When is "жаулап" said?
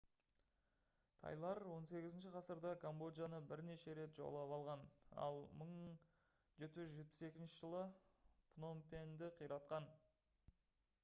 4.21-4.55